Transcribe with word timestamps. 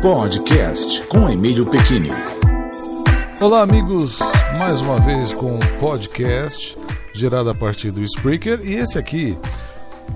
Podcast 0.00 1.02
com 1.08 1.28
Emílio 1.28 1.66
Pequini. 1.66 2.10
Olá, 3.40 3.62
amigos, 3.62 4.20
mais 4.56 4.80
uma 4.80 5.00
vez 5.00 5.32
com 5.32 5.56
um 5.56 5.78
podcast 5.80 6.78
gerado 7.12 7.50
a 7.50 7.54
partir 7.54 7.90
do 7.90 8.00
Spreaker. 8.04 8.60
E 8.62 8.76
esse 8.76 8.96
aqui 8.96 9.36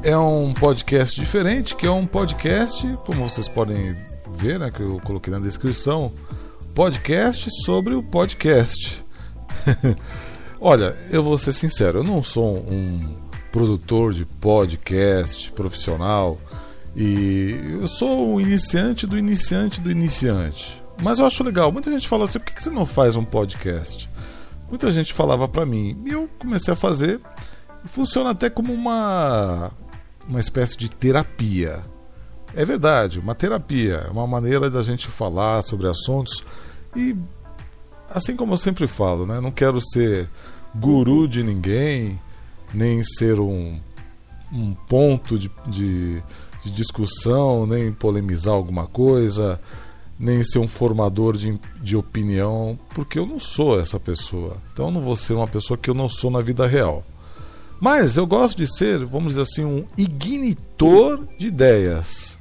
é 0.05 0.17
um 0.17 0.55
podcast 0.55 1.21
diferente, 1.21 1.75
que 1.75 1.85
é 1.85 1.91
um 1.91 2.07
podcast, 2.07 2.87
como 3.05 3.29
vocês 3.29 3.49
podem 3.49 3.97
ver, 4.31 4.61
né, 4.61 4.71
que 4.71 4.81
eu 4.81 5.01
coloquei 5.03 5.33
na 5.33 5.41
descrição, 5.41 6.13
podcast 6.77 7.49
sobre 7.65 7.93
o 7.95 8.05
podcast. 8.05 9.05
Olha, 10.61 10.97
eu 11.11 11.25
vou 11.25 11.37
ser 11.37 11.53
sincero, 11.53 11.99
eu 11.99 12.05
não 12.05 12.23
sou 12.23 12.59
um 12.59 13.17
produtor 13.51 14.13
de 14.13 14.25
podcast 14.25 15.51
profissional 15.51 16.39
e 16.95 17.79
eu 17.81 17.89
sou 17.89 18.35
um 18.35 18.41
iniciante 18.41 19.07
do 19.07 19.17
iniciante 19.17 19.81
do 19.81 19.91
iniciante. 19.91 20.83
Mas 21.01 21.19
eu 21.19 21.27
acho 21.27 21.43
legal. 21.43 21.73
Muita 21.73 21.91
gente 21.91 22.07
fala 22.09 22.25
assim: 22.25 22.39
por 22.39 22.53
que 22.53 22.63
você 22.63 22.71
não 22.71 22.85
faz 22.85 23.17
um 23.17 23.25
podcast? 23.25 24.09
Muita 24.69 24.91
gente 24.93 25.13
falava 25.13 25.49
para 25.49 25.67
mim. 25.67 26.03
E 26.07 26.11
eu 26.11 26.29
comecei 26.39 26.73
a 26.73 26.77
fazer. 26.77 27.21
E 27.85 27.89
funciona 27.89 28.31
até 28.31 28.49
como 28.49 28.73
uma, 28.73 29.71
uma 30.29 30.41
espécie 30.41 30.77
de 30.77 30.91
terapia. 30.91 31.81
É 32.55 32.65
verdade, 32.65 33.19
uma 33.19 33.35
terapia. 33.35 34.05
É 34.07 34.11
uma 34.11 34.27
maneira 34.27 34.71
da 34.71 34.83
gente 34.83 35.09
falar 35.09 35.63
sobre 35.63 35.89
assuntos. 35.89 36.45
E 36.95 37.17
assim 38.11 38.37
como 38.37 38.53
eu 38.53 38.59
sempre 38.59 38.87
falo, 38.87 39.27
né? 39.27 39.41
Não 39.41 39.51
quero 39.51 39.81
ser 39.81 40.29
guru 40.75 41.27
de 41.27 41.43
ninguém, 41.43 42.21
nem 42.73 43.03
ser 43.03 43.41
um, 43.41 43.79
um 44.53 44.75
ponto 44.75 45.39
de, 45.39 45.51
de 45.67 46.23
de 46.65 46.71
discussão, 46.71 47.67
nem 47.67 47.93
polemizar 47.93 48.55
alguma 48.55 48.87
coisa, 48.87 49.61
nem 50.19 50.43
ser 50.43 50.59
um 50.59 50.69
formador 50.69 51.37
de, 51.37 51.59
de 51.81 51.97
opinião, 51.97 52.79
porque 52.95 53.19
eu 53.19 53.27
não 53.27 53.41
sou 53.41 53.81
essa 53.81 53.99
pessoa. 53.99 54.57
Então 54.73 54.87
eu 54.87 54.93
não 54.93 55.01
vou 55.01 55.17
ser 55.17 55.35
uma 55.35 55.49
pessoa 55.49 55.77
que 55.77 55.91
eu 55.91 55.95
não 55.95 56.09
sou 56.09 56.31
na 56.31 56.41
vida 56.41 56.67
real. 56.67 57.05
Mas 57.81 58.17
eu 58.17 58.25
gosto 58.25 58.59
de 58.59 58.73
ser, 58.73 59.05
vamos 59.05 59.31
dizer 59.31 59.43
assim, 59.43 59.65
um 59.65 59.85
ignitor 59.99 61.27
de 61.37 61.49
ideias. 61.49 62.39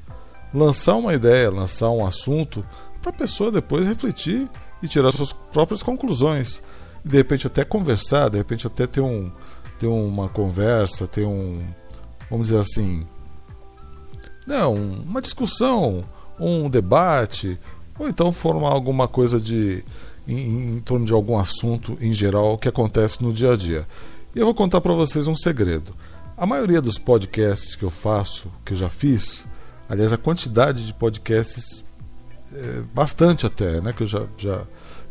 Lançar 0.54 0.96
uma 0.96 1.16
ideia, 1.16 1.50
lançar 1.50 1.90
um 1.90 2.06
assunto, 2.06 2.64
para 3.02 3.10
a 3.10 3.14
pessoa 3.14 3.52
depois 3.52 3.88
refletir 3.88 4.48
e 4.84 4.88
tirar 4.88 5.12
suas 5.12 5.34
próprias 5.34 5.82
conclusões. 5.82 6.62
E 7.04 7.10
de 7.10 7.18
repente 7.18 7.48
até 7.48 7.64
conversar, 7.64 8.30
de 8.30 8.38
repente 8.38 8.68
até 8.68 8.86
ter, 8.86 9.02
um, 9.02 9.32
ter 9.80 9.88
uma 9.88 10.30
conversa, 10.30 11.08
ter 11.08 11.26
um, 11.26 11.66
vamos 12.30 12.50
dizer 12.50 12.60
assim, 12.60 13.04
não, 14.52 14.74
uma 14.74 15.22
discussão, 15.22 16.04
um 16.38 16.70
debate, 16.70 17.58
ou 17.98 18.10
então 18.10 18.34
formar 18.34 18.74
alguma 18.74 19.08
coisa 19.08 19.40
de 19.40 19.82
em, 20.28 20.76
em 20.76 20.80
torno 20.82 21.06
de 21.06 21.14
algum 21.14 21.38
assunto 21.38 21.98
em 22.02 22.14
geral 22.14 22.58
que 22.58 22.68
acontece 22.68 23.24
no 23.24 23.32
dia 23.32 23.54
a 23.54 23.56
dia. 23.56 23.88
E 24.36 24.40
eu 24.40 24.46
vou 24.46 24.54
contar 24.54 24.82
para 24.82 24.94
vocês 24.94 25.26
um 25.26 25.36
segredo. 25.36 25.96
A 26.38 26.46
maioria 26.46 26.82
dos 26.82 26.98
podcasts 26.98 27.76
que 27.78 27.84
eu 27.84 27.90
faço, 27.90 28.52
que 28.66 28.74
eu 28.74 28.78
já 28.78 28.90
fiz, 28.90 29.46
aliás, 29.90 30.12
a 30.12 30.18
quantidade 30.18 30.86
de 30.86 30.94
podcasts 30.94 31.86
é 32.54 32.82
bastante 32.94 33.46
até, 33.46 33.80
né, 33.80 33.94
que 33.94 34.04
eu 34.04 34.08
já, 34.08 34.24
já 34.38 34.62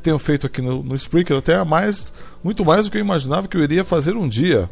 tenho 0.02 0.18
feito 0.18 0.46
aqui 0.46 0.60
no, 0.60 0.82
no 0.82 0.94
Spreaker, 0.96 1.38
até 1.38 1.64
mais, 1.64 2.12
muito 2.44 2.62
mais 2.62 2.84
do 2.84 2.90
que 2.90 2.98
eu 2.98 3.02
imaginava 3.02 3.48
que 3.48 3.56
eu 3.56 3.62
iria 3.62 3.84
fazer 3.84 4.16
um 4.16 4.28
dia. 4.28 4.68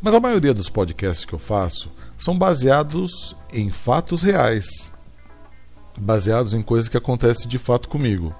Mas 0.00 0.14
a 0.14 0.20
maioria 0.20 0.54
dos 0.54 0.68
podcasts 0.68 1.24
que 1.24 1.32
eu 1.32 1.38
faço 1.38 1.90
são 2.16 2.36
baseados 2.36 3.36
em 3.52 3.70
fatos 3.70 4.22
reais, 4.22 4.92
baseados 5.96 6.54
em 6.54 6.62
coisas 6.62 6.88
que 6.88 6.96
acontecem 6.96 7.48
de 7.48 7.58
fato 7.58 7.88
comigo, 7.88 8.34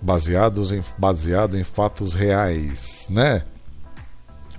baseados 0.00 0.72
em 0.72 0.82
baseado 0.98 1.58
em 1.58 1.64
fatos 1.64 2.12
reais, 2.12 3.06
né? 3.08 3.44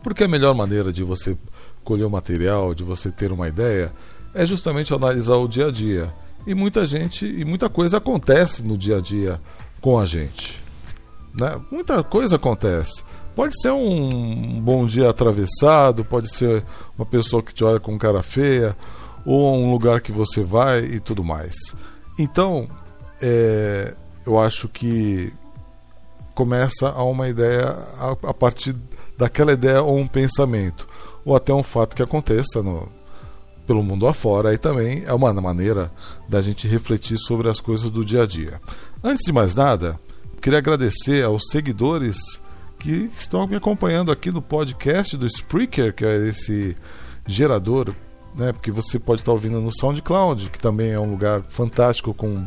Porque 0.02 0.24
a 0.24 0.28
melhor 0.28 0.53
maneira 0.53 0.94
de 0.94 1.03
você 1.03 1.38
colher 1.84 2.06
o 2.06 2.09
material, 2.09 2.74
de 2.74 2.84
você 2.84 3.12
ter 3.12 3.31
uma 3.31 3.47
ideia, 3.47 3.92
é 4.34 4.46
justamente 4.46 4.94
analisar 4.94 5.36
o 5.36 5.47
dia 5.47 5.68
a 5.68 5.72
dia. 5.72 6.13
E 6.46 6.53
muita 6.53 6.86
gente 6.86 7.25
e 7.25 7.44
muita 7.44 7.69
coisa 7.69 7.97
acontece 7.97 8.62
no 8.63 8.78
dia 8.78 8.97
a 8.97 9.02
dia 9.02 9.42
com 9.81 10.00
a 10.00 10.06
gente. 10.06 10.62
Né? 11.34 11.59
Muita 11.72 12.03
coisa 12.03 12.36
acontece. 12.36 13.03
Pode 13.35 13.62
ser 13.62 13.72
um 13.72 14.62
bom 14.62 14.85
dia 14.85 15.09
atravessado, 15.09 16.06
pode 16.06 16.34
ser 16.34 16.63
uma 16.97 17.06
pessoa 17.06 17.44
que 17.44 17.53
te 17.53 17.66
olha 17.66 17.81
com 17.81 17.97
cara 18.00 18.23
feia, 18.23 18.75
ou 19.25 19.57
um 19.57 19.72
lugar 19.72 20.00
que 20.00 20.12
você 20.12 20.41
vai 20.41 20.85
e 20.85 21.01
tudo 21.01 21.22
mais. 21.22 21.53
Então, 22.18 22.69
é, 23.22 23.94
eu 24.25 24.40
acho 24.40 24.69
que 24.69 25.34
começa 26.34 26.88
a 26.88 27.03
uma 27.03 27.28
ideia 27.28 27.78
a, 28.00 28.29
a, 28.29 28.34
partir 28.34 28.74
daquela 29.18 29.51
ideia 29.51 29.81
ou 29.81 29.97
um 29.97 30.07
pensamento, 30.07 30.88
ou 31.25 31.35
até 31.35 31.53
um 31.53 31.63
fato 31.63 31.94
que 31.94 32.03
aconteça 32.03 32.63
no, 32.63 32.88
pelo 33.68 33.84
mundo 33.84 34.07
afora, 34.07 34.50
aí 34.50 34.57
também 34.57 35.03
é 35.06 35.13
uma 35.13 35.34
maneira 35.34 35.91
da 36.29 36.41
gente 36.41 36.69
refletir 36.69 37.18
sobre 37.18 37.50
as 37.50 37.59
coisas 37.59 37.90
do 37.90 38.06
dia 38.06 38.24
a 38.24 38.25
dia. 38.25 38.62
Antes 39.03 39.25
de 39.25 39.34
mais 39.34 39.53
nada, 39.53 40.00
queria 40.41 40.59
agradecer 40.59 41.25
aos 41.25 41.44
seguidores 41.50 42.16
que 42.85 43.09
estão 43.18 43.47
me 43.47 43.56
acompanhando 43.56 44.12
aqui 44.12 44.29
no 44.29 44.44
podcast 44.44 45.18
do 45.18 45.25
Spreaker, 45.25 45.91
que 45.91 46.06
é 46.06 46.18
esse 46.28 46.78
gerador, 47.25 47.91
né? 48.35 48.53
Porque 48.53 48.69
você 48.69 49.00
pode 49.00 49.22
estar 49.22 49.31
ouvindo 49.31 49.59
no 49.59 49.72
SoundCloud, 49.72 50.51
que 50.51 50.59
também 50.59 50.91
é 50.91 51.00
um 51.00 51.09
lugar 51.09 51.41
fantástico 51.50 52.13
com 52.13 52.45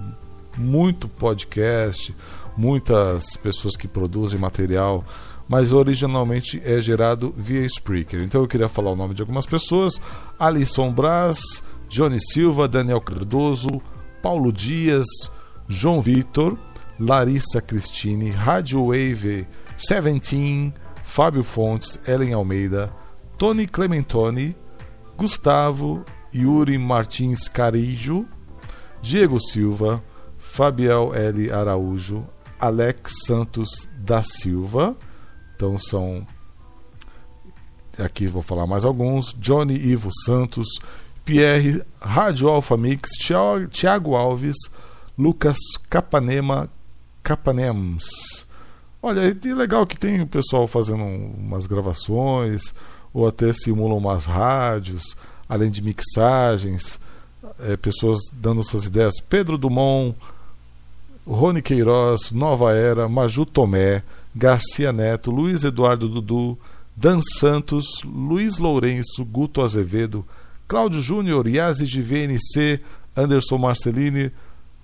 muito 0.57 1.09
podcast, 1.09 2.15
muitas 2.57 3.37
pessoas 3.43 3.75
que 3.75 3.89
produzem 3.89 4.39
material, 4.39 5.05
mas 5.49 5.73
originalmente 5.73 6.63
é 6.65 6.81
gerado 6.81 7.35
via 7.37 7.67
Spreaker. 7.67 8.21
Então 8.23 8.41
eu 8.41 8.47
queria 8.47 8.69
falar 8.69 8.93
o 8.93 8.97
nome 8.97 9.15
de 9.15 9.23
algumas 9.23 9.45
pessoas: 9.45 10.01
Alisson 10.39 10.93
Braz, 10.93 11.41
Johnny 11.89 12.19
Silva, 12.21 12.69
Daniel 12.69 13.01
Cardoso, 13.01 13.83
Paulo 14.23 14.53
Dias, 14.53 15.05
João 15.67 16.01
Vitor, 16.01 16.57
Larissa 16.97 17.61
Cristine, 17.61 18.31
Rádio 18.31 18.87
Wave 18.87 19.49
Seventeen, 19.79 20.75
Fábio 21.05 21.45
Fontes, 21.45 22.01
Ellen 22.07 22.35
Almeida, 22.35 22.93
Tony 23.39 23.67
Clementoni, 23.67 24.57
Gustavo, 25.17 26.05
Yuri 26.35 26.77
Martins 26.77 27.49
Carijo, 27.49 28.27
Diego 29.01 29.39
Silva, 29.41 30.03
Fabiel 30.37 31.15
L. 31.15 31.53
Araújo, 31.53 32.27
Alex 32.59 33.13
Santos 33.25 33.89
da 33.97 34.23
Silva. 34.23 34.97
Então 35.55 35.79
são. 35.79 36.27
Aqui 37.99 38.27
vou 38.27 38.43
falar 38.43 38.67
mais 38.67 38.85
alguns: 38.85 39.33
Johnny 39.35 39.77
Ivo 39.77 40.11
Santos, 40.25 40.69
Pierre 41.25 41.83
Rádio 42.01 42.49
Alfa 42.49 42.77
Mix, 42.77 43.11
Thiago 43.71 44.17
Alves, 44.17 44.57
Lucas 45.17 45.57
Capanema 45.89 46.69
Capanems. 47.23 48.28
Olha, 49.01 49.21
é 49.21 49.55
legal 49.55 49.87
que 49.87 49.97
tem 49.97 50.21
o 50.21 50.27
pessoal 50.27 50.67
fazendo 50.67 51.05
umas 51.05 51.67
gravações, 51.67 52.75
ou 53.15 53.27
até 53.27 53.53
simulam 53.53 53.99
umas 53.99 54.27
rádios, 54.27 55.17
além 55.49 55.71
de 55.71 55.83
mixagens, 55.83 56.99
é, 57.61 57.77
pessoas 57.77 58.19
dando 58.33 58.65
suas 58.65 58.85
ideias. 58.85 59.21
Pedro 59.21 59.57
Dumont, 59.57 60.17
Rony 61.27 61.63
Queiroz, 61.63 62.31
Nova 62.33 62.73
Era, 62.73 63.09
Maju 63.09 63.47
Tomé, 63.47 64.03
Garcia 64.35 64.93
Neto, 64.93 65.31
Luiz 65.31 65.65
Eduardo 65.65 66.09
Dudu, 66.09 66.59
Dan 66.97 67.21
Santos, 67.39 67.87
Luiz 68.05 68.59
Lourenço, 68.59 69.25
Guto 69.25 69.63
Azevedo, 69.63 70.25
Cláudio 70.67 71.01
Júnior, 71.01 71.47
Yazid 71.47 72.03
VNC, 72.03 72.81
Anderson 73.17 73.59
Marcelini, 73.59 74.33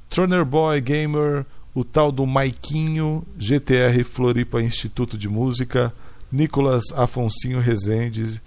Troner 0.08 0.44
Boy 0.44 0.80
Gamer, 0.80 1.44
o 1.74 1.84
tal 1.84 2.12
do 2.12 2.26
Maiquinho, 2.26 3.24
GTR 3.36 4.04
Floripa 4.04 4.62
Instituto 4.62 5.18
de 5.18 5.28
Música, 5.28 5.92
Nicolas 6.30 6.84
Afonsinho 6.94 7.60
Rezende, 7.60 8.40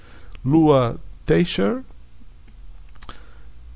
Lua 0.43 0.99
Teixeira, 1.25 1.83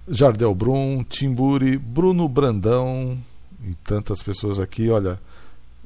Jardel 0.08 0.56
Brum, 0.56 1.04
Timburi, 1.04 1.78
Bruno 1.78 2.28
Brandão 2.28 3.18
e 3.64 3.74
tantas 3.84 4.24
pessoas 4.24 4.60
aqui. 4.60 4.90
Olha, 4.90 5.20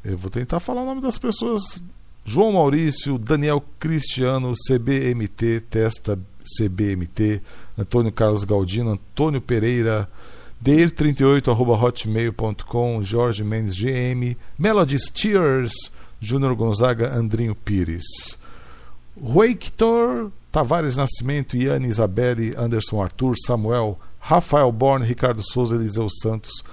eu 0.03 0.17
vou 0.17 0.29
tentar 0.29 0.59
falar 0.59 0.81
o 0.81 0.85
nome 0.85 1.01
das 1.01 1.17
pessoas. 1.17 1.83
João 2.23 2.53
Maurício, 2.53 3.17
Daniel 3.17 3.63
Cristiano, 3.79 4.53
CBMT, 4.67 5.61
Testa 5.69 6.19
CBMT, 6.57 7.41
Antônio 7.77 8.11
Carlos 8.11 8.43
Galdino, 8.43 8.91
Antônio 8.91 9.41
Pereira, 9.41 10.09
deir38.hotmail.com, 10.63 13.03
Jorge 13.03 13.43
Mendes 13.43 13.75
GM, 13.75 14.37
Melody 14.57 14.97
Steers, 14.99 15.73
Júnior 16.19 16.55
Gonzaga, 16.55 17.13
Andrinho 17.13 17.55
Pires. 17.55 18.05
Rueitor, 19.21 20.31
Tavares 20.51 20.97
Nascimento, 20.97 21.55
Iane 21.55 21.87
Isabelle, 21.87 22.55
Anderson 22.57 23.01
Arthur, 23.01 23.35
Samuel, 23.45 23.97
Rafael 24.19 24.71
Born, 24.71 25.05
Ricardo 25.05 25.43
Souza, 25.43 25.75
Eliseu 25.75 26.09
Santos, 26.09 26.63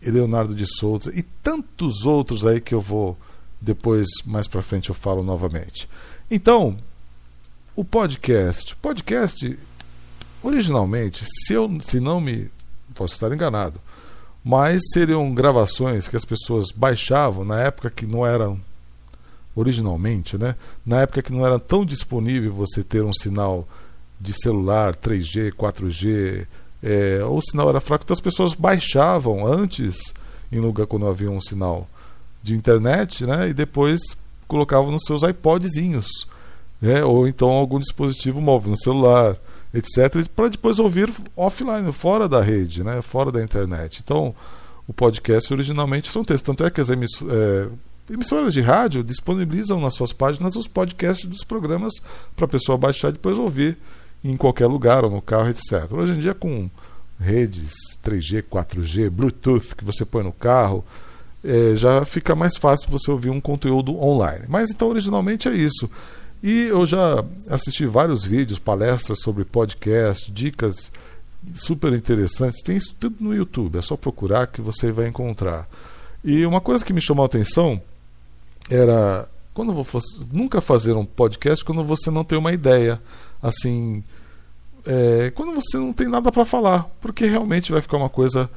Leonardo 0.00 0.54
de 0.54 0.64
Souza 0.66 1.12
e 1.14 1.22
tantos 1.22 2.06
outros 2.06 2.46
aí 2.46 2.60
que 2.60 2.74
eu 2.74 2.80
vou 2.80 3.18
depois 3.60 4.06
mais 4.24 4.46
para 4.46 4.62
frente 4.62 4.88
eu 4.88 4.94
falo 4.94 5.22
novamente. 5.22 5.88
Então, 6.30 6.78
o 7.74 7.84
podcast, 7.84 8.76
podcast 8.76 9.58
originalmente, 10.42 11.24
se 11.26 11.54
eu 11.54 11.78
se 11.80 11.98
não 11.98 12.20
me 12.20 12.48
posso 12.98 13.14
estar 13.14 13.32
enganado, 13.32 13.80
mas 14.44 14.82
seriam 14.92 15.32
gravações 15.32 16.08
que 16.08 16.16
as 16.16 16.24
pessoas 16.24 16.72
baixavam 16.74 17.44
na 17.44 17.60
época 17.60 17.90
que 17.90 18.06
não 18.06 18.26
eram 18.26 18.60
originalmente, 19.54 20.36
né? 20.36 20.56
Na 20.84 21.02
época 21.02 21.22
que 21.22 21.32
não 21.32 21.46
era 21.46 21.60
tão 21.60 21.84
disponível 21.84 22.52
você 22.52 22.82
ter 22.82 23.04
um 23.04 23.12
sinal 23.12 23.68
de 24.20 24.32
celular 24.32 24.96
3G, 24.96 25.52
4G, 25.52 26.46
é, 26.82 27.20
o 27.24 27.40
sinal 27.40 27.68
era 27.68 27.80
fraco, 27.80 28.04
então 28.04 28.14
as 28.14 28.20
pessoas 28.20 28.52
baixavam 28.54 29.46
antes, 29.46 29.96
em 30.50 30.58
lugar 30.58 30.86
quando 30.86 31.06
havia 31.06 31.30
um 31.30 31.40
sinal 31.40 31.88
de 32.42 32.54
internet, 32.54 33.24
né? 33.26 33.48
E 33.48 33.54
depois 33.54 34.00
colocavam 34.48 34.90
nos 34.90 35.02
seus 35.04 35.22
iPodzinhos, 35.22 36.08
né? 36.80 37.04
Ou 37.04 37.28
então 37.28 37.48
algum 37.48 37.78
dispositivo 37.78 38.40
móvel, 38.40 38.70
no 38.70 38.78
celular, 38.78 39.36
etc, 39.72 40.26
para 40.34 40.48
depois 40.48 40.78
ouvir 40.78 41.10
offline, 41.36 41.92
fora 41.92 42.28
da 42.28 42.40
rede, 42.40 42.82
né? 42.82 43.02
Fora 43.02 43.30
da 43.30 43.42
internet. 43.42 44.00
Então, 44.02 44.34
o 44.86 44.92
podcast 44.92 45.52
originalmente 45.52 46.10
são 46.10 46.24
textos, 46.24 46.46
tanto 46.46 46.64
é 46.64 46.70
que 46.70 46.80
as 46.80 46.90
é, 46.90 47.68
emissoras 48.10 48.54
de 48.54 48.60
rádio 48.60 49.04
disponibilizam 49.04 49.80
nas 49.80 49.94
suas 49.94 50.12
páginas 50.12 50.56
os 50.56 50.66
podcasts 50.66 51.28
dos 51.28 51.44
programas 51.44 51.92
para 52.34 52.46
a 52.46 52.48
pessoa 52.48 52.78
baixar 52.78 53.10
e 53.10 53.12
depois 53.12 53.38
ouvir 53.38 53.76
em 54.24 54.36
qualquer 54.36 54.66
lugar 54.66 55.04
ou 55.04 55.10
no 55.10 55.22
carro, 55.22 55.48
etc. 55.48 55.92
Hoje 55.92 56.14
em 56.14 56.18
dia, 56.18 56.34
com 56.34 56.70
redes 57.20 57.74
3G, 58.04 58.42
4G, 58.42 59.10
Bluetooth 59.10 59.76
que 59.76 59.84
você 59.84 60.04
põe 60.04 60.22
no 60.22 60.32
carro, 60.32 60.84
é, 61.44 61.76
já 61.76 62.04
fica 62.04 62.34
mais 62.34 62.56
fácil 62.56 62.90
você 62.90 63.10
ouvir 63.10 63.30
um 63.30 63.40
conteúdo 63.40 63.96
online. 64.00 64.46
Mas 64.48 64.70
então, 64.70 64.88
originalmente 64.88 65.48
é 65.48 65.52
isso. 65.52 65.90
E 66.42 66.64
eu 66.64 66.86
já 66.86 67.24
assisti 67.48 67.84
vários 67.86 68.24
vídeos, 68.24 68.58
palestras 68.58 69.20
sobre 69.20 69.44
podcast, 69.44 70.30
dicas 70.30 70.92
super 71.54 71.92
interessantes. 71.92 72.62
Tem 72.62 72.76
isso 72.76 72.94
tudo 72.98 73.16
no 73.20 73.34
YouTube, 73.34 73.78
é 73.78 73.82
só 73.82 73.96
procurar 73.96 74.46
que 74.46 74.60
você 74.60 74.92
vai 74.92 75.08
encontrar. 75.08 75.68
E 76.24 76.44
uma 76.46 76.60
coisa 76.60 76.84
que 76.84 76.92
me 76.92 77.00
chamou 77.00 77.22
a 77.22 77.26
atenção 77.26 77.80
era 78.70 79.28
quando 79.54 79.72
vou 79.72 79.86
nunca 80.32 80.60
fazer 80.60 80.92
um 80.92 81.04
podcast 81.04 81.64
quando 81.64 81.82
você 81.82 82.10
não 82.12 82.22
tem 82.22 82.38
uma 82.38 82.52
ideia 82.52 83.00
assim 83.42 84.04
é, 84.86 85.32
quando 85.34 85.52
você 85.54 85.76
não 85.78 85.92
tem 85.92 86.06
nada 86.06 86.30
para 86.30 86.44
falar 86.44 86.88
porque 87.00 87.26
realmente 87.26 87.72
vai 87.72 87.80
ficar 87.80 87.96
uma 87.96 88.08
coisa 88.08 88.48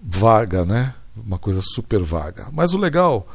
vaga 0.00 0.64
né 0.64 0.94
uma 1.16 1.38
coisa 1.38 1.60
super 1.60 2.02
vaga 2.02 2.48
mas 2.52 2.72
o 2.72 2.78
legal 2.78 3.26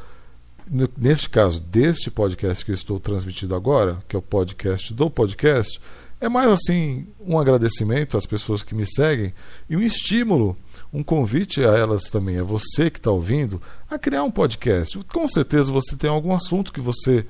neste 0.98 1.30
caso 1.30 1.60
deste 1.60 2.12
podcast 2.12 2.64
que 2.64 2.72
eu 2.72 2.76
estou 2.76 3.00
transmitindo 3.00 3.56
agora 3.56 4.04
que 4.08 4.16
é 4.16 4.20
o 4.20 4.22
podcast 4.22 4.94
do 4.94 5.10
podcast 5.10 5.80
é 6.20 6.28
mais 6.28 6.52
assim 6.52 7.08
um 7.20 7.40
agradecimento 7.40 8.18
às 8.18 8.26
pessoas 8.26 8.64
que 8.64 8.76
me 8.76 8.86
seguem 8.86 9.34
e 9.70 9.78
um 9.78 9.82
estímulo 9.82 10.58
um 10.92 11.04
convite 11.04 11.64
a 11.64 11.78
elas 11.78 12.06
também, 12.06 12.40
a 12.40 12.44
você 12.44 12.90
que 12.90 12.98
está 12.98 13.12
ouvindo, 13.12 13.62
a 13.90 13.98
criar 13.98 14.24
um 14.24 14.32
podcast. 14.32 14.98
Com 15.12 15.28
certeza 15.28 15.72
você 15.72 15.96
tem 15.96 16.10
algum 16.10 16.34
assunto 16.34 16.72
que 16.72 16.80
você 16.80 17.26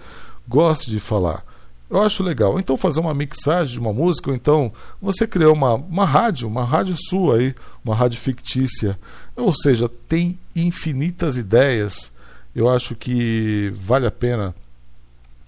goste 0.47 0.89
de 0.89 0.99
falar. 0.99 1.43
Eu 1.89 2.01
acho 2.01 2.21
legal. 2.21 2.59
Então 2.59 2.75
fazer 2.75 2.99
uma 2.99 3.13
mixagem 3.13 3.73
de 3.73 3.79
uma 3.79 3.93
música, 3.93 4.29
ou 4.29 4.35
então 4.35 4.71
você 5.01 5.25
criou 5.25 5.53
uma, 5.53 5.75
uma 5.75 6.05
rádio, 6.05 6.47
uma 6.47 6.63
rádio 6.63 6.95
sua 7.09 7.37
aí, 7.37 7.55
uma 7.83 7.95
rádio 7.95 8.19
fictícia. 8.19 8.99
Ou 9.35 9.53
seja, 9.53 9.89
tem 9.89 10.39
infinitas 10.55 11.37
ideias. 11.37 12.11
Eu 12.57 12.67
acho 12.67 12.95
que 12.95 13.71
vale 13.75 14.07
a 14.07 14.11
pena 14.11 14.55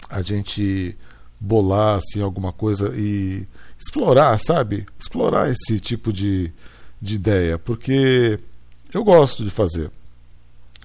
a 0.08 0.22
gente 0.22 0.96
bolar 1.40 1.96
assim, 1.96 2.22
alguma 2.22 2.52
coisa 2.52 2.92
e 2.94 3.48
explorar, 3.76 4.38
sabe? 4.38 4.86
Explorar 4.96 5.50
esse 5.50 5.80
tipo 5.80 6.12
de, 6.12 6.52
de 7.02 7.16
ideia, 7.16 7.58
porque 7.58 8.38
eu 8.94 9.02
gosto 9.02 9.42
de 9.42 9.50
fazer 9.50 9.90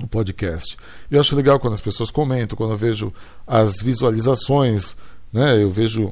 o 0.02 0.08
podcast. 0.08 0.76
Eu 1.12 1.22
acho 1.22 1.36
legal 1.36 1.60
quando 1.60 1.76
as 1.76 1.82
pessoas 1.82 2.10
comentam, 2.10 2.58
quando 2.58 2.72
eu 2.72 2.78
vejo 2.78 3.14
as 3.46 3.76
visualizações, 3.80 4.98
né? 5.32 5.62
Eu 5.62 5.70
vejo 5.70 6.12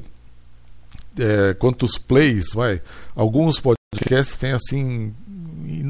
é, 1.18 1.54
quantos 1.54 1.98
plays, 1.98 2.52
vai. 2.54 2.80
Alguns 3.16 3.58
podcasts 3.58 4.36
têm 4.36 4.52
assim, 4.52 5.12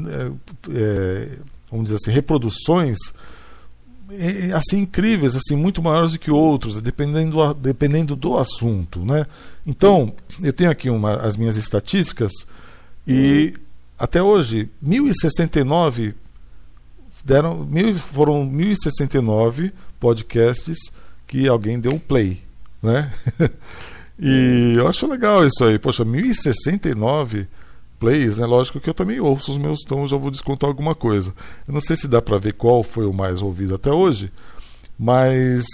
é, 0.09 0.31
é, 0.71 1.37
vamos 1.69 1.91
dizer 1.91 1.97
assim, 1.97 2.09
reproduções 2.09 2.97
assim 4.55 4.79
incríveis, 4.79 5.35
assim 5.35 5.55
muito 5.55 5.81
maiores 5.81 6.13
do 6.13 6.19
que 6.19 6.31
outros, 6.31 6.81
dependendo 6.81 7.31
do, 7.37 7.53
dependendo 7.53 8.15
do 8.15 8.37
assunto, 8.37 9.03
né? 9.05 9.25
Então 9.65 10.13
eu 10.41 10.53
tenho 10.53 10.69
aqui 10.69 10.89
uma, 10.89 11.15
as 11.15 11.35
minhas 11.35 11.55
estatísticas 11.55 12.31
e 13.07 13.53
até 13.97 14.21
hoje, 14.21 14.69
1069 14.81 16.13
deram, 17.23 17.65
mil, 17.65 17.95
foram 17.95 18.45
1069 18.45 19.71
podcasts 19.99 20.77
que 21.25 21.47
alguém 21.47 21.79
deu 21.79 21.93
um 21.93 21.99
play, 21.99 22.41
né? 22.83 23.11
e 24.19 24.73
eu 24.77 24.87
acho 24.87 25.07
legal 25.07 25.45
isso 25.45 25.63
aí. 25.63 25.79
Poxa, 25.79 26.05
1069 26.05 27.47
plays, 28.05 28.37
né? 28.37 28.45
Lógico 28.45 28.79
que 28.79 28.87
eu 28.87 28.93
também 28.93 29.19
ouço 29.19 29.51
os 29.51 29.57
meus 29.57 29.79
tons, 29.81 30.11
já 30.11 30.17
vou 30.17 30.29
descontar 30.29 30.69
alguma 30.69 30.93
coisa. 30.93 31.33
Eu 31.67 31.73
não 31.73 31.81
sei 31.81 31.97
se 31.97 32.07
dá 32.07 32.21
para 32.21 32.37
ver 32.37 32.53
qual 32.53 32.83
foi 32.83 33.07
o 33.07 33.13
mais 33.13 33.41
ouvido 33.41 33.73
até 33.73 33.91
hoje, 33.91 34.31
mas 34.97 35.65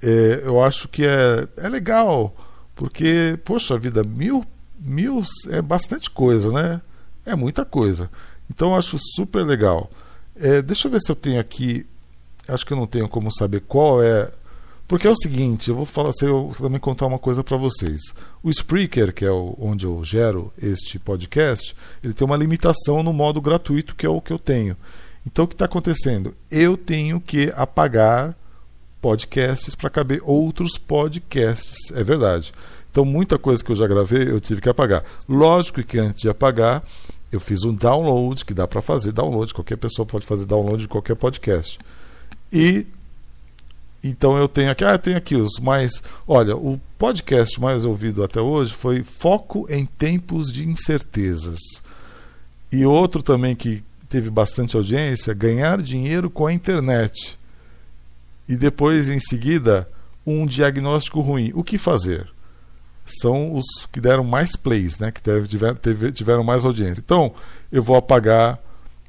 é, 0.00 0.42
eu 0.44 0.62
acho 0.62 0.86
que 0.86 1.04
é, 1.04 1.48
é 1.56 1.68
legal, 1.68 2.32
porque, 2.76 3.36
poxa 3.44 3.76
vida, 3.76 4.04
mil, 4.04 4.44
mil 4.78 5.24
é 5.50 5.60
bastante 5.60 6.08
coisa, 6.08 6.52
né? 6.52 6.80
É 7.24 7.34
muita 7.34 7.64
coisa. 7.64 8.08
Então 8.48 8.70
eu 8.70 8.76
acho 8.76 8.96
super 9.16 9.44
legal. 9.44 9.90
É, 10.36 10.62
deixa 10.62 10.86
eu 10.86 10.92
ver 10.92 11.00
se 11.00 11.10
eu 11.10 11.16
tenho 11.16 11.40
aqui. 11.40 11.84
Acho 12.46 12.64
que 12.64 12.72
eu 12.72 12.76
não 12.76 12.86
tenho 12.86 13.08
como 13.08 13.28
saber 13.36 13.62
qual 13.66 14.00
é. 14.00 14.30
Porque 14.88 15.06
é 15.06 15.10
o 15.10 15.16
seguinte, 15.16 15.68
eu 15.68 15.74
vou 15.74 15.84
falar, 15.84 16.12
eu 16.22 16.52
também 16.56 16.78
contar 16.78 17.06
uma 17.06 17.18
coisa 17.18 17.42
para 17.42 17.56
vocês. 17.56 18.00
O 18.42 18.50
Spreaker, 18.50 19.12
que 19.12 19.24
é 19.24 19.30
o, 19.30 19.56
onde 19.58 19.84
eu 19.84 20.02
gero 20.04 20.52
este 20.62 20.98
podcast, 20.98 21.74
ele 22.04 22.14
tem 22.14 22.24
uma 22.24 22.36
limitação 22.36 23.02
no 23.02 23.12
modo 23.12 23.40
gratuito, 23.40 23.96
que 23.96 24.06
é 24.06 24.08
o 24.08 24.20
que 24.20 24.32
eu 24.32 24.38
tenho. 24.38 24.76
Então 25.26 25.44
o 25.44 25.48
que 25.48 25.54
está 25.54 25.64
acontecendo? 25.64 26.34
Eu 26.48 26.76
tenho 26.76 27.20
que 27.20 27.52
apagar 27.56 28.36
podcasts 29.00 29.74
para 29.74 29.90
caber 29.90 30.20
outros 30.22 30.78
podcasts. 30.78 31.90
É 31.92 32.04
verdade. 32.04 32.52
Então 32.90 33.04
muita 33.04 33.38
coisa 33.38 33.62
que 33.62 33.72
eu 33.72 33.76
já 33.76 33.88
gravei 33.88 34.28
eu 34.30 34.40
tive 34.40 34.60
que 34.60 34.68
apagar. 34.68 35.02
Lógico 35.28 35.82
que 35.82 35.98
antes 35.98 36.20
de 36.20 36.28
apagar, 36.28 36.82
eu 37.32 37.40
fiz 37.40 37.64
um 37.64 37.74
download, 37.74 38.44
que 38.44 38.54
dá 38.54 38.68
para 38.68 38.80
fazer 38.80 39.10
download, 39.10 39.52
qualquer 39.52 39.76
pessoa 39.76 40.06
pode 40.06 40.24
fazer 40.24 40.46
download 40.46 40.82
de 40.82 40.88
qualquer 40.88 41.16
podcast. 41.16 41.76
E 42.52 42.86
então 44.08 44.36
eu 44.36 44.48
tenho 44.48 44.70
aqui, 44.70 44.84
ah, 44.84 44.92
eu 44.92 44.98
tenho 44.98 45.16
aqui 45.16 45.34
os 45.34 45.58
mais. 45.60 46.02
Olha, 46.26 46.56
o 46.56 46.80
podcast 46.98 47.60
mais 47.60 47.84
ouvido 47.84 48.22
até 48.22 48.40
hoje 48.40 48.74
foi 48.74 49.02
Foco 49.02 49.66
em 49.70 49.84
Tempos 49.84 50.52
de 50.52 50.68
Incertezas. 50.68 51.60
E 52.70 52.84
outro 52.84 53.22
também 53.22 53.54
que 53.54 53.82
teve 54.08 54.30
bastante 54.30 54.76
audiência, 54.76 55.34
Ganhar 55.34 55.80
Dinheiro 55.80 56.28
com 56.28 56.46
a 56.46 56.52
Internet. 56.52 57.38
E 58.48 58.56
depois, 58.56 59.08
em 59.08 59.18
seguida, 59.18 59.88
um 60.24 60.46
diagnóstico 60.46 61.20
ruim. 61.20 61.52
O 61.54 61.64
que 61.64 61.78
fazer? 61.78 62.28
são 63.06 63.54
os 63.54 63.86
que 63.90 64.00
deram 64.00 64.24
mais 64.24 64.56
plays, 64.56 64.98
né? 64.98 65.10
que 65.12 65.22
tiveram, 65.46 65.78
tiveram 66.12 66.42
mais 66.42 66.64
audiência. 66.64 67.00
Então, 67.00 67.32
eu 67.70 67.82
vou 67.82 67.96
apagar 67.96 68.58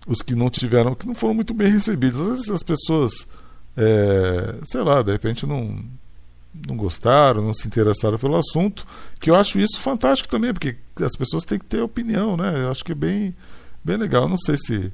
os 0.06 0.22
que 0.22 0.36
não 0.36 0.50
tiveram, 0.50 0.96
que 0.96 1.08
não 1.08 1.16
foram 1.16 1.34
muito 1.34 1.54
bem 1.54 1.70
recebidos. 1.70 2.20
Às 2.20 2.28
vezes 2.28 2.50
as 2.50 2.64
pessoas, 2.64 3.28
é, 3.78 4.56
sei 4.66 4.82
lá, 4.82 5.04
de 5.04 5.12
repente 5.12 5.46
não, 5.46 5.80
não 6.68 6.76
gostaram, 6.76 7.44
não 7.44 7.54
se 7.54 7.68
interessaram 7.68 8.18
pelo 8.18 8.36
assunto, 8.36 8.88
que 9.20 9.30
eu 9.30 9.36
acho 9.36 9.60
isso 9.60 9.80
fantástico 9.80 10.30
também, 10.30 10.52
porque 10.52 10.76
as 11.00 11.16
pessoas 11.16 11.44
têm 11.44 11.60
que 11.60 11.66
ter 11.66 11.82
opinião, 11.82 12.36
né? 12.36 12.64
Eu 12.64 12.72
acho 12.72 12.84
que 12.84 12.92
é 12.92 12.96
bem, 12.96 13.36
bem 13.84 13.98
legal. 13.98 14.28
não 14.28 14.38
sei 14.38 14.58
se. 14.58 14.92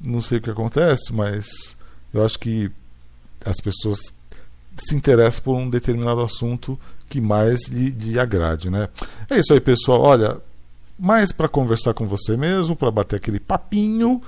Não 0.00 0.20
sei 0.20 0.38
o 0.38 0.42
que 0.42 0.50
acontece, 0.50 1.12
mas 1.12 1.76
eu 2.12 2.24
acho 2.24 2.36
que 2.36 2.68
as 3.44 3.56
pessoas 3.60 4.00
se 4.76 4.96
interessam 4.96 5.44
por 5.44 5.56
um 5.56 5.70
determinado 5.70 6.20
assunto 6.22 6.76
que 7.08 7.20
mais 7.20 7.68
lhe, 7.68 7.90
lhe 7.90 8.18
agrade, 8.18 8.68
né? 8.68 8.88
É 9.30 9.38
isso 9.38 9.54
aí, 9.54 9.60
pessoal. 9.60 10.00
Olha, 10.00 10.38
mais 10.98 11.30
para 11.30 11.48
conversar 11.48 11.94
com 11.94 12.08
você 12.08 12.36
mesmo, 12.36 12.74
para 12.74 12.90
bater 12.90 13.16
aquele 13.16 13.38
papinho, 13.38 14.20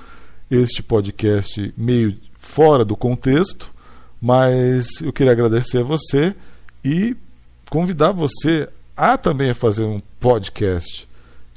este 0.48 0.80
podcast 0.80 1.74
meio 1.76 2.16
fora 2.44 2.84
do 2.84 2.96
contexto, 2.96 3.72
mas 4.20 5.00
eu 5.00 5.12
queria 5.12 5.32
agradecer 5.32 5.78
a 5.78 5.82
você 5.82 6.34
e 6.84 7.16
convidar 7.70 8.12
você 8.12 8.68
a 8.96 9.16
também 9.16 9.52
fazer 9.54 9.84
um 9.84 10.00
podcast. 10.20 11.08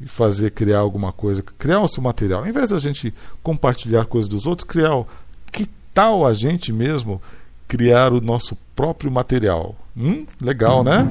e 0.01 0.08
fazer 0.08 0.51
criar 0.51 0.79
alguma 0.79 1.12
coisa, 1.12 1.44
criar 1.58 1.79
o 1.79 1.88
seu 1.88 2.03
material. 2.03 2.41
Ao 2.41 2.48
invés 2.48 2.70
da 2.70 2.79
gente 2.79 3.13
compartilhar 3.41 4.06
coisas 4.06 4.29
dos 4.29 4.46
outros, 4.46 4.67
criar. 4.67 5.03
Que 5.51 5.65
tal 5.94 6.25
a 6.25 6.34
gente 6.34 6.72
mesmo 6.72 7.22
criar 7.67 8.13
o 8.13 8.22
nosso 8.22 8.56
próprio 8.75 9.12
material? 9.12 9.75
Hum, 9.96 10.25
legal, 10.39 10.84
né? 10.84 11.08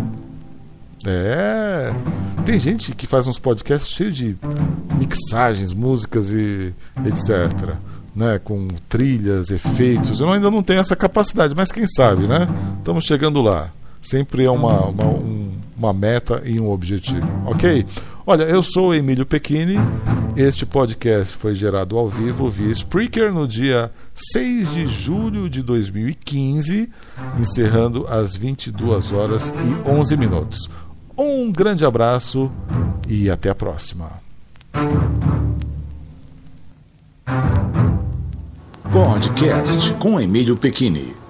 É. 1.04 1.92
Tem 2.44 2.60
gente 2.60 2.94
que 2.94 3.06
faz 3.06 3.26
uns 3.26 3.40
podcasts 3.40 3.90
cheios 3.90 4.16
de 4.16 4.36
mixagens, 4.96 5.72
músicas 5.72 6.30
e 6.32 6.72
etc. 7.04 7.76
Né, 8.16 8.40
com 8.42 8.66
trilhas, 8.88 9.50
efeitos. 9.50 10.20
Eu 10.20 10.32
ainda 10.32 10.50
não 10.50 10.62
tenho 10.62 10.80
essa 10.80 10.96
capacidade, 10.96 11.54
mas 11.54 11.70
quem 11.70 11.86
sabe, 11.86 12.26
né? 12.26 12.48
Estamos 12.78 13.04
chegando 13.04 13.42
lá. 13.42 13.70
Sempre 14.02 14.44
é 14.44 14.50
uma, 14.50 14.86
uma, 14.86 15.04
um, 15.04 15.50
uma 15.76 15.92
meta 15.92 16.42
e 16.46 16.58
um 16.58 16.70
objetivo. 16.70 17.28
Ok? 17.44 17.84
Olha, 18.26 18.44
eu 18.44 18.62
sou 18.62 18.94
Emílio 18.94 19.26
Pequini. 19.26 19.76
Este 20.36 20.66
podcast 20.66 21.36
foi 21.36 21.54
gerado 21.54 21.98
ao 21.98 22.08
vivo 22.08 22.48
via 22.48 22.70
Spreaker 22.70 23.32
no 23.32 23.46
dia 23.46 23.90
6 24.32 24.72
de 24.72 24.86
julho 24.86 25.48
de 25.48 25.62
2015, 25.62 26.90
encerrando 27.38 28.06
às 28.08 28.34
22 28.36 29.12
horas 29.12 29.50
e 29.50 29.88
11 29.88 30.16
minutos. 30.16 30.70
Um 31.16 31.50
grande 31.50 31.84
abraço 31.84 32.50
e 33.08 33.30
até 33.30 33.48
a 33.48 33.54
próxima. 33.54 34.20
Podcast 38.92 39.92
com 39.94 40.20
Emílio 40.20 40.56
Pequini. 40.56 41.25